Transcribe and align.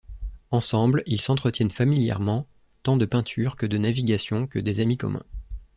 Ensemble, 0.49 1.03
il 1.05 1.21
s’entretiennent 1.21 1.69
familièrement 1.69 2.47
tant 2.81 2.97
de 2.97 3.05
peinture, 3.05 3.55
que 3.55 3.67
de 3.67 3.77
navigation, 3.77 4.47
que 4.47 4.57
des 4.57 4.79
amis 4.79 4.97
communs. 4.97 5.25